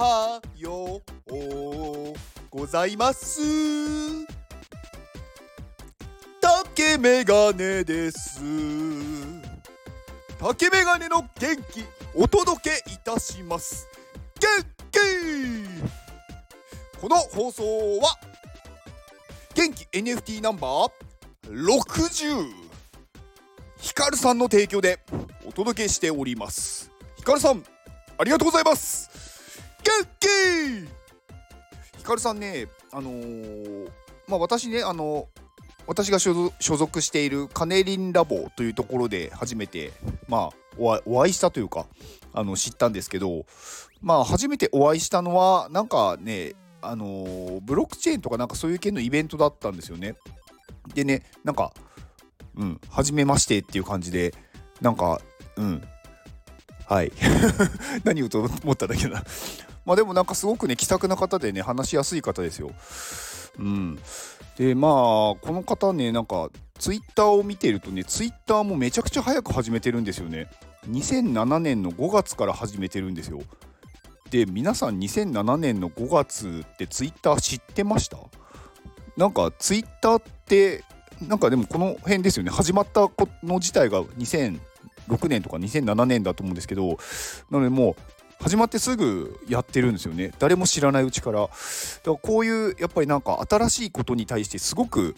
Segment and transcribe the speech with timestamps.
[0.00, 2.14] はよう
[2.50, 3.40] ございます。
[6.40, 8.40] 竹メガネです。
[10.38, 11.84] 竹メガネの元気
[12.14, 13.88] お届けいたします。
[14.38, 14.48] 元
[14.92, 14.98] 気。
[17.00, 18.16] この放送は
[19.52, 20.90] 元気 NFT ナンバー
[21.48, 22.52] 60
[23.78, 25.00] ヒカルさんの提供で
[25.44, 26.92] お届けしております。
[27.16, 27.64] ヒカルさん
[28.16, 29.27] ありがとうございます。
[29.88, 33.90] 元気ヒカルさんねあのー、
[34.26, 35.28] まあ私ねあの
[35.86, 39.92] 私が所属しているカネリンラボというところで初めて
[40.28, 41.86] まあお会いしたというか
[42.34, 43.46] あの知ったんですけど
[44.02, 50.14] まあ初めてお会いしたのはなんかねあのー、ブロックチェーンとかなんかそういう系のイベントだったんですよね。
[50.94, 51.72] でねなんか
[52.56, 54.34] うん初めましてっていう感じで
[54.80, 55.20] なんか
[55.56, 55.82] うん。
[56.86, 57.12] はい。
[58.04, 59.22] 何をと思っただけだ。
[59.88, 62.70] まあでもなんかすごくね気さくな方でね話しやすい方ですよ。
[63.58, 63.98] うん
[64.58, 70.50] でまあこの方ねなんかツイッターを見てるとねツイッターもめちゃくちゃ早く始めてるんですよね。
[70.90, 73.40] 2007年の5月から始めてるんですよ。
[74.30, 78.18] で皆さん2007年の5月ってツイッター知ってました？
[79.16, 80.84] なんかツイッターって
[81.26, 83.08] なんかでもこの辺ですよね始まった
[83.42, 84.58] の自体が2006
[85.28, 86.98] 年とか2007年だと思うんですけど
[87.50, 87.96] なのでもう
[88.40, 91.52] 始まってすぐやってるんですよね誰も知らないうちからだか
[92.04, 95.16] らこういうやっぱりなんか新しいことに対してすごく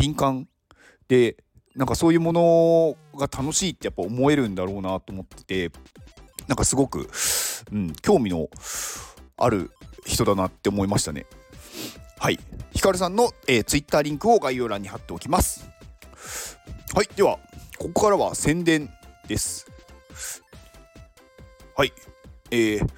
[0.00, 0.48] 敏感
[1.08, 1.36] で
[1.74, 5.78] なんかそういうものが楽しいってやっぱ思えるんだろうなと思ってて
[6.46, 7.08] なんかすごく、
[7.72, 8.48] うん、興味の
[9.36, 9.70] ある
[10.04, 11.26] 人だなって思いましたね。
[12.18, 12.38] はい。
[12.72, 15.68] ヒカルさんの、えー、ツイッターリンクを概要欄に貼っておきます。
[16.94, 17.08] はい。
[17.16, 17.38] では、
[17.78, 18.90] ここからは宣伝
[19.26, 19.66] です。
[21.76, 21.92] はい。
[22.54, 22.88] えー、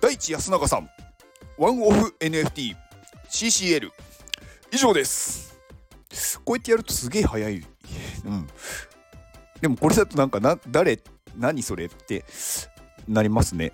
[0.00, 0.90] 大地安永さん、
[1.56, 2.74] ワンオフ NFT、
[3.30, 3.90] CCL、
[4.72, 5.56] 以上です。
[6.44, 7.64] こうやってやるとすげえ早い。
[8.24, 8.48] うん。
[9.60, 10.98] でもこれだとなんかな、誰、
[11.38, 12.24] 何それって
[13.06, 13.72] なりますね。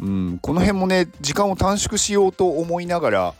[0.00, 3.34] うん、この辺もね、時間を短縮しようと思いながら、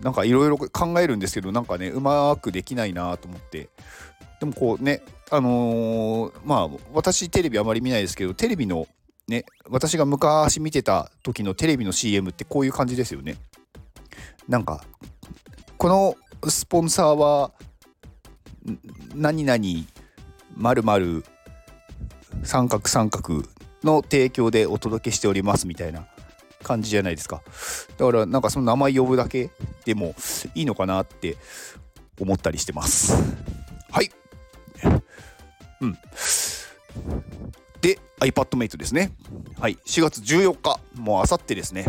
[0.00, 3.68] なんかいろいろ考えるんですけど、なんかね、うまくできないなと思って。
[4.40, 8.88] でもこうね、あのー、まあ、私テレビあまり見ないですけど、テレビの
[9.28, 13.36] ね、私が昔見てた時のテレビの CM ってこういう感じですよね。
[14.48, 14.82] なんか、
[15.76, 16.16] この
[16.48, 17.52] スポンサーは、
[19.14, 19.62] 何々、
[20.56, 21.24] まるまる
[22.42, 23.42] 三角三角
[23.84, 26.06] の提供でお届けしておりますみたいな
[26.62, 27.42] 感じじゃないですか。
[27.96, 29.50] だからなんかその名前呼ぶだけ
[29.84, 30.14] でも
[30.54, 31.36] いいのかなって
[32.20, 33.12] 思ったりしてます。
[33.90, 34.10] はい。
[35.80, 35.98] うん。
[38.20, 39.12] iPadMate ですね。
[39.58, 39.78] はい。
[39.86, 40.80] 4月14日。
[40.94, 41.86] もうあさってですね。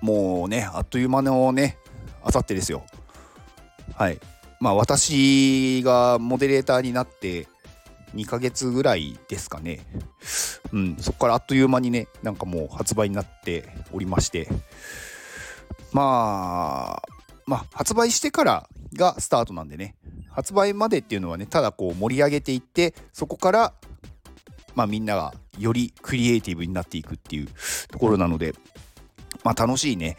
[0.00, 1.78] もうねあっという間のね
[2.24, 2.84] あさってですよ。
[3.94, 4.18] はい。
[4.60, 7.48] まあ私がモデレーターになって
[8.14, 9.80] 2ヶ月ぐらいですかね。
[10.72, 14.48] うん、そこからあっという間にね、なんかもう発売になっておりまして、
[15.92, 17.08] まあ、
[17.46, 19.94] まあ、発売してからがスタートなんでね、
[20.30, 23.74] 発売までっていうのはね、ただこう盛り上げていって、そこから、
[24.74, 27.48] まあみんながよりクリエイティブになっていくっていう
[27.90, 28.54] ところなので、
[29.44, 30.16] まあ楽しいね、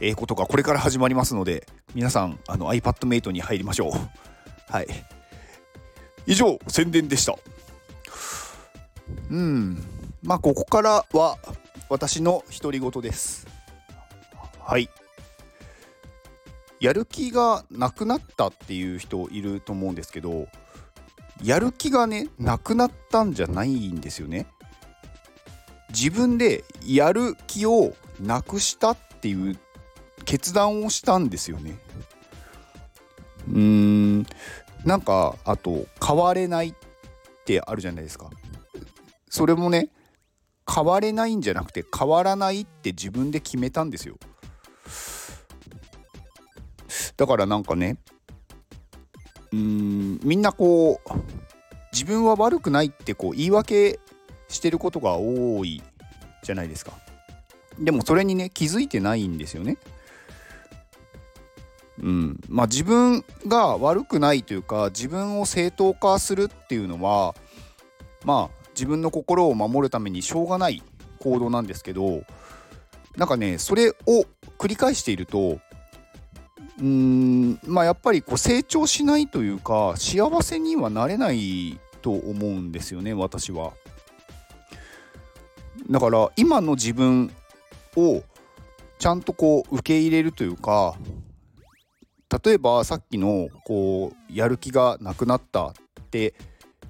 [0.00, 3.90] ええー、ことがこれから始まりますので、皆さん、あの iPadMate に入りましょう。
[4.72, 4.86] はい。
[6.26, 7.36] 以上宣伝でした
[9.30, 9.82] うん
[10.22, 11.38] まあここからは
[11.88, 13.46] 私の独り言です
[14.60, 14.88] はい
[16.78, 20.46] やる気がなくなったっていう人いると思うんですけど
[21.42, 24.46] やる気がねなくなったんじゃないんですよね。
[25.90, 29.58] 自分でやる気をなくしたっていう
[30.24, 31.78] 決断をしたんですよね。
[33.48, 34.26] うーん。
[34.84, 36.74] なんかあと変われないっ
[37.44, 38.30] てあるじゃないですか。
[39.28, 39.90] それもね
[40.72, 44.16] 変われないんじゃなくて変わらないって自分で決めたんですよ。
[47.16, 47.98] だからなんかね
[49.52, 51.08] うんみんなこう
[52.00, 54.00] 自分は悪くないってこう言い訳
[54.48, 55.82] してることが多い
[56.42, 56.92] じゃないですか。
[57.78, 59.76] でもそれにね気づいてないんですよね。
[62.02, 62.40] うん。
[62.48, 67.34] まあ、自分が悪くないというか自分を正当化するっていうのは
[68.24, 70.82] まあ自分の心を守るためにしょうがない
[71.18, 72.22] 行動なんですけど
[73.18, 74.24] なんかねそれを
[74.58, 75.58] 繰り返していると
[76.78, 83.72] うーんまあやっぱりこう成長しないというか幸せにはなれないと思うんですよね私は。
[85.88, 87.32] だから今の自分
[87.96, 88.22] を
[88.98, 90.94] ちゃんとこう受け入れるというか
[92.44, 95.72] 例えばさっきのこうやる気がなくなったっ
[96.10, 96.34] て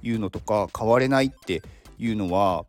[0.02, 1.62] いうのとか変われないって
[1.98, 2.64] いうのは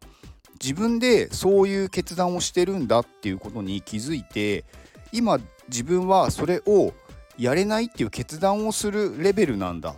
[0.62, 4.64] 自分でそういう決断をしてるんだっていうことに気づいて
[5.12, 5.40] 今
[5.70, 6.94] 自分はそれを
[7.38, 9.96] やれないっていう決断をするレベルなんだ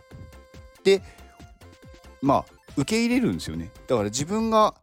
[0.83, 1.01] で
[2.23, 2.45] まあ
[2.77, 4.73] 受け入れるんですよねだから自分が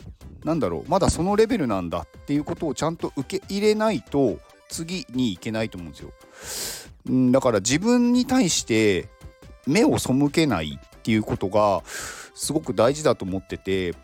[0.45, 4.39] 何だろうまだそのレベルなんだっていうことをちゃんと受け入れないと
[4.69, 6.01] 次に行けないと思うんです
[7.07, 7.13] よ。
[7.13, 9.09] んだから自分に対して
[9.67, 11.83] 目を背けないっていうことが
[12.35, 13.95] すごく大事だと思ってて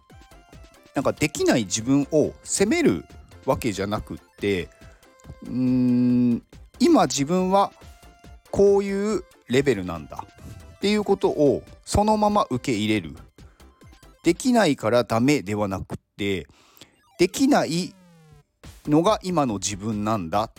[0.95, 3.05] なんかできない自分を責める
[3.45, 4.69] わけじゃなくって
[5.45, 6.43] うーん
[6.81, 7.73] 今自分は
[8.51, 10.25] こういうレベルなんだ
[10.77, 13.17] っていうことをそのまま受け入れる
[14.27, 16.49] できないからダメではなくって
[17.17, 17.95] できない
[18.89, 20.53] のが今の自分なんだっ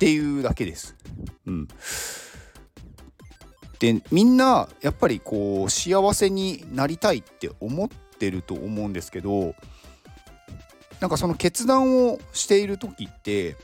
[0.00, 0.96] ていうだけです。
[1.46, 1.68] うん、
[3.78, 9.54] でみんなやっぱりこう幸せになりたいって思ってると思うんですけど
[10.98, 13.54] なんかその決断をしている時って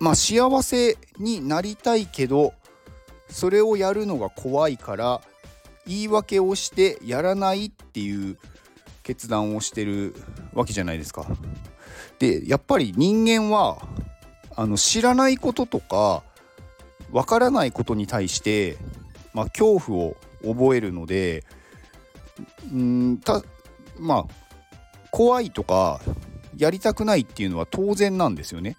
[0.00, 2.52] まあ幸せになりたいけど
[3.28, 5.20] それをやるのが怖いから
[5.86, 8.38] 言い訳をしてやらないっていう
[9.02, 10.14] 決断をしてる
[10.52, 11.26] わけじゃないですか。
[12.18, 13.78] でやっぱり人間は
[14.56, 16.22] あの知らないこととか
[17.12, 18.76] わからないことに対して、
[19.32, 21.44] まあ、恐怖を覚えるので
[22.74, 23.42] んた
[23.98, 24.46] まあ
[25.10, 26.00] 怖いとか
[26.56, 28.76] やりたくないっていうのは当然なんですよね。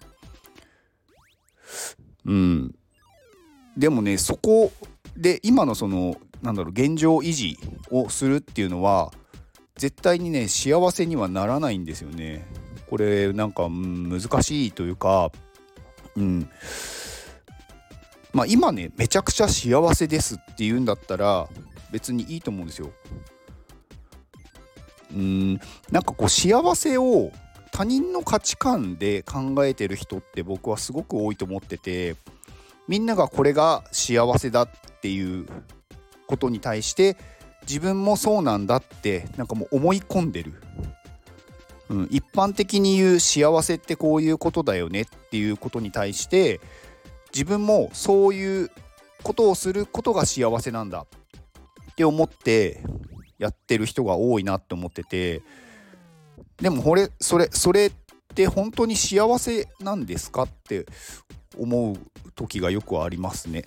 [2.24, 2.74] うん、
[3.76, 4.72] でもねそこ
[5.16, 7.58] で今のそのなんだろう現状維持
[7.90, 9.12] をするっていうのは
[9.76, 12.46] 絶対にね幸せにはならないんですよね。
[12.88, 15.30] これなんか、難しいというか、
[16.16, 16.48] うん、
[18.32, 21.48] まあ今ねめちゃくちゃ幸せですって言うんだったら
[21.92, 22.90] 別にいいと思うんですよ。
[25.12, 25.54] うん
[25.90, 27.30] なんかこう幸せを
[27.72, 32.16] 他人の価値観で考えてる人って僕はすごく多いと思ってて
[32.88, 34.68] みんながこれが幸せだっ
[35.00, 35.46] ていう
[36.28, 37.16] ことに対して
[37.62, 40.52] 自分もそうなんだってなんかもう思い込んでる、
[41.88, 46.60] うん、一般的に言う幸せってこういうことだよねっていうことに対して
[47.32, 48.70] 自分もそういう
[49.22, 51.06] ことをすることが幸せなんだ
[51.90, 52.82] って思って
[53.38, 55.42] やってる人が多いなって思ってて
[56.60, 57.92] でもこれそれそれっ
[58.34, 60.86] て本当に幸せなんですかって
[61.58, 61.96] 思う
[62.34, 63.64] 時がよくありますね。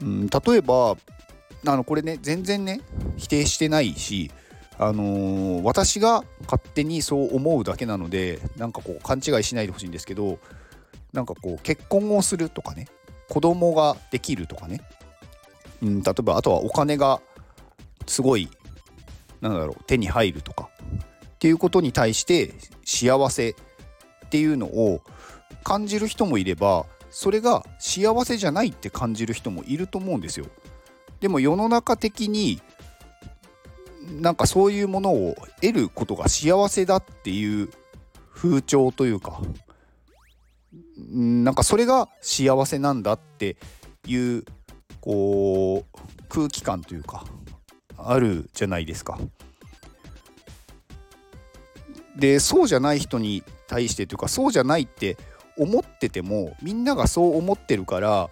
[0.00, 0.96] うん、例えば
[1.66, 2.80] あのこれね全然ね
[3.16, 4.30] 否定してないし
[4.78, 10.38] あのー、私が勝手にそう思うだけなのでなんかこう勘違いしないでほしいんですけど
[11.12, 12.88] なんかこう結婚をするとかね
[13.28, 14.80] 子供ができるとかね、
[15.82, 17.20] うん、例えばあとはお金が
[18.06, 18.48] すごい
[19.40, 20.68] なんだろう手に入るとか
[21.26, 25.02] っていうことに対して幸せっていうのを
[25.62, 30.46] 感じる人もいればそれが幸せじゃないって感じる人もいると思うんですよ。
[31.24, 32.60] でも世の中的に
[34.20, 37.70] なんかそういうものを得ることが幸せだっていう
[38.30, 39.40] 風潮というか
[40.98, 43.56] なんかそれが幸せなんだって
[44.06, 44.44] いう
[45.00, 47.24] こう空気感というか
[47.96, 49.18] あるじゃないですか。
[52.18, 55.16] でそうじゃない人に対してというかそうじゃないって
[55.56, 58.28] 思っててもみんながそう思ってるから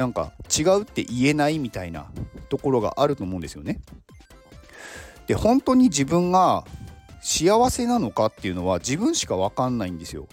[0.00, 2.10] なんか違うって言えないみたいな
[2.48, 3.82] ところがあると思うんですよね。
[5.26, 6.64] で本当に自分が
[7.20, 10.26] 幸せなのかっていうのは自分しか分かんないんですよ。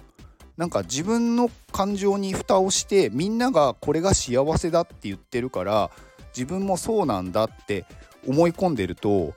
[0.56, 5.92] なんか自分の感情に蓋をしてみんながこれが幸せだって言ってるから
[6.34, 7.84] 自分もそうなんだって
[8.26, 9.34] 思い込んでると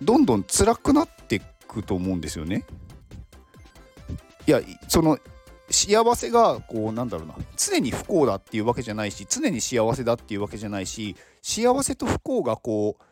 [0.00, 2.64] どんどん辛くなっていくと思うんですよね。
[4.46, 5.18] いやその
[5.70, 7.34] 幸せがこうなんだろうな。
[7.56, 13.02] 常に不幸だっていうわけじゃないし常に幸せだっていうわけじゃないし幸せと不幸がこう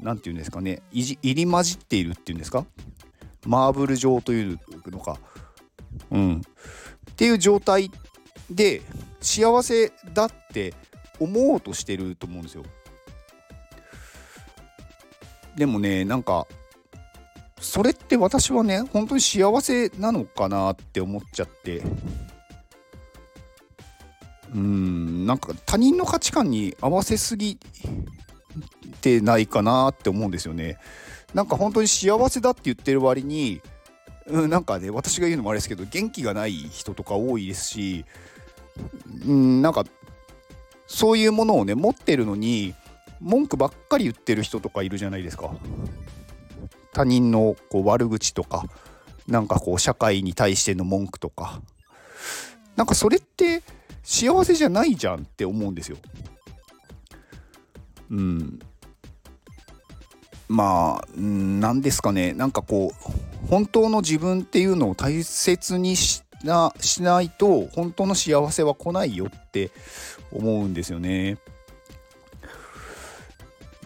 [0.00, 0.82] 何て言うんですかね。
[0.92, 2.66] 入り混じっているっていうんですか。
[3.46, 5.18] マーブル状というのか。
[6.10, 6.42] うん。
[7.10, 7.90] っていう状態
[8.50, 8.82] で
[9.20, 10.74] 幸せだって
[11.18, 12.64] 思おうとしてると思うんですよ。
[15.56, 16.46] でもねなんか
[17.60, 21.82] それって私はね本当に幸せなのかなって思っちゃって
[24.54, 27.58] うんなんか他人の価値観に合わせすぎ
[29.00, 30.78] てないかなって思うんですよね
[31.34, 33.60] なんか本当に幸せだって言ってる割に
[34.28, 38.04] うん、なんかね私が言うのもあれですけど元気がない人とか多いですし、
[39.26, 39.84] うん、なんか
[40.86, 42.74] そういうものをね持ってるのに
[43.20, 45.54] 文句ばっかり言ってる人とかいるじゃないですか。
[46.96, 48.64] 他人のこう悪口とか
[49.28, 51.60] なんかこう社会に対しての文句とか
[52.74, 53.62] なんかそれって
[54.02, 55.98] 幸せじゃないじゃんって思うんですよ。
[58.10, 58.58] うん。
[60.48, 69.70] まあ何ですかねなんかこう本当の自分っていうのを大切にしなしないと本当の幸せは来ないよって
[70.32, 71.36] 思うんですよね。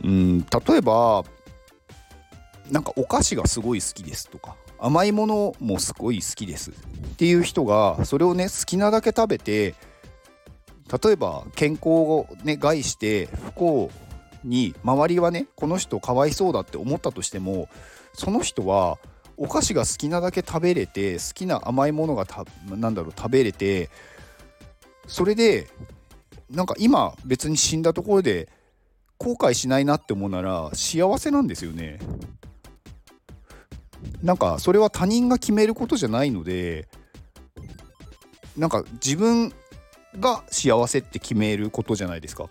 [0.05, 1.25] うん、例えば
[2.71, 6.75] なんかお菓子がすごい好きですとか甘いものもすごい好きですっ
[7.17, 9.75] ていう人がそれをね好きなだけ食べて
[11.03, 13.91] 例えば健康をね害して不幸
[14.45, 17.69] に周りはねこの人かわいそうだって思ったとしても
[18.15, 18.99] その人は
[19.37, 23.91] お菓子が好きなだけ食べれて好きな甘いものがたなんだろう食べれて
[25.07, 25.69] それで
[26.51, 28.49] なんか今別に死んだところで
[29.19, 31.99] 後悔しないなって思うなら幸せなんですよね。
[34.23, 36.89] なんかそれは他人が決めることじゃないので
[38.57, 39.53] なんか自分
[40.19, 42.49] が幸せって決めることじゃないですか。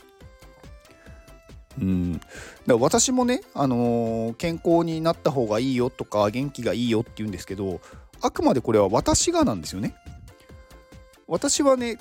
[1.79, 2.25] うん、だか
[2.67, 7.79] ら私もね、あのー、健康になった方がいいよとか元気がいいよって言うんですけど
[8.21, 9.95] あくまでこれは私がなんですよね。
[11.27, 11.97] 私はね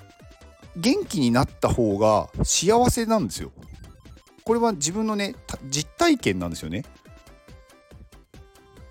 [0.77, 3.53] 元気になった方が幸せなんですよ。
[4.43, 5.35] これは自分のね
[5.69, 6.85] 実体験なんですよね。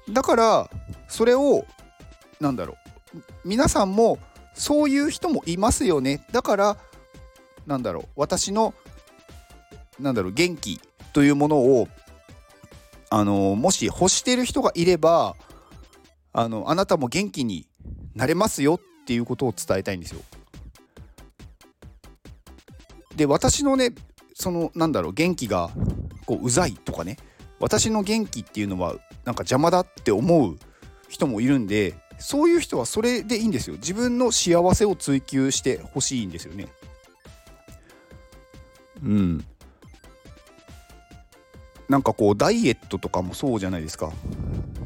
[0.09, 0.69] だから
[1.07, 1.65] それを
[2.39, 2.77] なんだろ
[3.15, 4.19] う皆さんも
[4.53, 6.77] そういう人もいますよねだから
[7.65, 8.73] なんだろう私の
[9.99, 10.79] なんだろう元気
[11.13, 11.87] というものを
[13.09, 15.35] あのもし欲してる人がいれば
[16.33, 17.67] あのあなたも元気に
[18.15, 20.21] なれますよっていうことを伝えたいんですよ。
[23.15, 23.93] で私のね
[24.35, 25.71] そのなんだろう元気が
[26.25, 27.17] こううざいとかね
[27.59, 28.95] 私の元気っていうのは
[29.27, 30.57] なんか邪魔だって思う
[31.09, 33.75] 人もいるんでそういう人はそれでいいんですよ。
[33.75, 36.69] 自分の幸せを追求してほしいんですよね。
[39.03, 39.45] うん。
[41.89, 44.13] なんかこうダイエットとかもそうじゃないですか。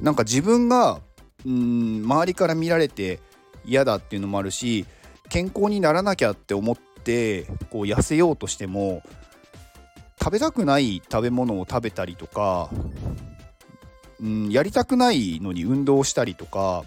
[0.02, 1.02] なんか自分が
[1.46, 3.20] うん周りから見られて
[3.64, 4.88] 嫌だっていうのもあるし
[5.30, 9.04] 健康にならなきゃって思ってこう痩せようとしても
[10.20, 12.70] 食べたくない食べ物を食べたりとか、
[14.22, 16.84] うん、やりたくないのに運動したりとか、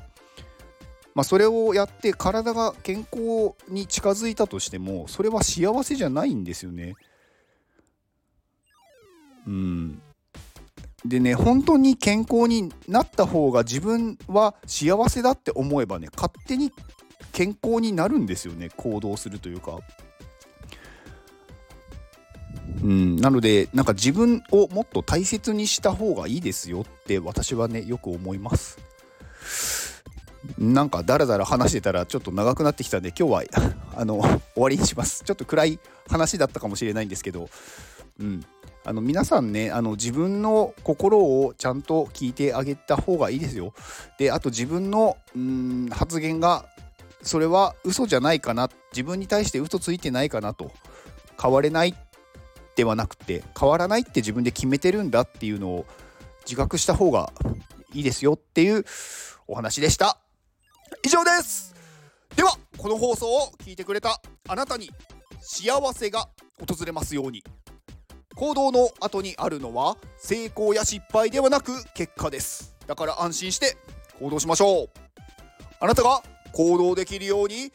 [1.15, 6.95] まあ、それをやって体が健康に近づいたとしてもそれは幸せじゃないんですよね。
[9.47, 10.03] うん、
[11.05, 16.73] でね本当に健康になった方が自分は幸せだって思えばね勝手に
[17.33, 19.81] 健康になるんですよね行動するというか。
[22.85, 28.79] うん、なのでなんか自分をもっと大切にした方がいいですよって私はねよく思います。
[30.59, 33.43] なんかだらだら話してたらちょっと長くなってきたんで今日は
[33.97, 35.25] あの終わりにします。
[35.25, 35.79] ちょっと暗い
[36.11, 37.49] 話だったかもしれないんですけど、
[38.21, 38.45] うん、
[38.85, 43.73] あの皆さんねあの自分の心をちゃんと聞いてあげた方がいいですよ。
[44.19, 46.67] であと自分のうん発言が
[47.23, 48.69] それは嘘じゃないかな。
[48.93, 50.71] 自分に対して嘘ついてないかなと。
[51.41, 51.95] 変われない
[52.77, 55.87] ではなくて変わらないって自分で決めてるんだっていうのを
[56.45, 57.33] 自覚した方が
[57.93, 58.85] いいですよっていう
[59.47, 60.19] お話でした。
[61.05, 61.75] 以上です。
[62.37, 64.91] ではこの放送を聞いてくれたあなたに
[65.41, 66.29] 幸せが
[66.59, 67.45] 訪れますように。
[68.35, 72.75] 行動の後にあるのは成功や失敗ではなく結果です。
[72.87, 73.77] だから安心して
[74.19, 74.89] 行動しましょう。
[75.81, 77.71] あなたが行動できるように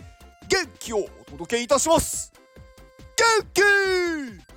[0.50, 2.34] 元気をお届けいたします。
[3.15, 4.49] 元気!